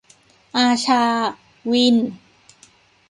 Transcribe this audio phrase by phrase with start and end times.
[0.55, 1.03] อาชา-
[1.71, 1.95] วิน!